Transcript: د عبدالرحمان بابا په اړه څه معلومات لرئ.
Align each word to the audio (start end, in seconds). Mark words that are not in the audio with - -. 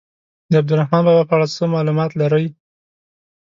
د 0.49 0.53
عبدالرحمان 0.61 1.01
بابا 1.07 1.23
په 1.29 1.33
اړه 1.35 1.47
څه 1.55 1.63
معلومات 1.75 2.11
لرئ. 2.21 2.47